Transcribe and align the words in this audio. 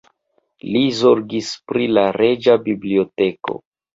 Li 0.75 0.79
zorgis 0.99 1.51
pri 1.71 1.85
la 1.97 2.05
reĝa 2.17 2.57
biblioteko. 2.69 3.61